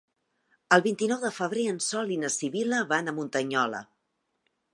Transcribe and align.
El 0.77 0.83
vint-i-nou 0.85 1.19
de 1.25 1.31
febrer 1.35 1.65
en 1.73 1.77
Sol 1.89 2.15
i 2.15 2.17
na 2.25 2.33
Sibil·la 2.37 2.81
van 2.95 3.13
a 3.13 3.17
Muntanyola. 3.21 3.85